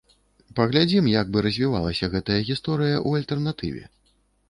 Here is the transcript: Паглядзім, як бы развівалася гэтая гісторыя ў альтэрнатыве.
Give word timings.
Паглядзім, 0.59 1.09
як 1.19 1.29
бы 1.35 1.45
развівалася 1.47 2.11
гэтая 2.17 2.41
гісторыя 2.51 2.97
ў 3.07 3.25
альтэрнатыве. 3.25 3.83